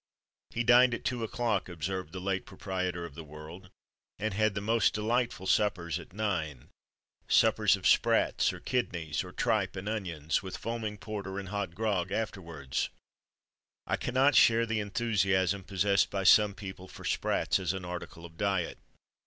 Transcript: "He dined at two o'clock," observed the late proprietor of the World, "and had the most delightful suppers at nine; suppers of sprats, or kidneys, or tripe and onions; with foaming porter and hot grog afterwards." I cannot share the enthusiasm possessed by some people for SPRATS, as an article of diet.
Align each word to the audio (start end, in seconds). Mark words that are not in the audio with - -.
"He 0.49 0.63
dined 0.63 0.95
at 0.95 1.05
two 1.05 1.23
o'clock," 1.23 1.69
observed 1.69 2.11
the 2.11 2.19
late 2.19 2.43
proprietor 2.47 3.05
of 3.05 3.13
the 3.13 3.23
World, 3.23 3.69
"and 4.17 4.33
had 4.33 4.55
the 4.55 4.59
most 4.59 4.95
delightful 4.95 5.45
suppers 5.45 5.99
at 5.99 6.11
nine; 6.11 6.69
suppers 7.27 7.75
of 7.75 7.85
sprats, 7.85 8.51
or 8.51 8.59
kidneys, 8.59 9.23
or 9.23 9.31
tripe 9.31 9.75
and 9.75 9.87
onions; 9.87 10.41
with 10.41 10.57
foaming 10.57 10.97
porter 10.97 11.37
and 11.37 11.49
hot 11.49 11.75
grog 11.75 12.11
afterwards." 12.11 12.89
I 13.85 13.95
cannot 13.95 14.33
share 14.33 14.65
the 14.65 14.79
enthusiasm 14.79 15.63
possessed 15.65 16.09
by 16.09 16.23
some 16.23 16.55
people 16.55 16.87
for 16.87 17.03
SPRATS, 17.05 17.59
as 17.59 17.71
an 17.73 17.85
article 17.85 18.25
of 18.25 18.37
diet. 18.37 18.79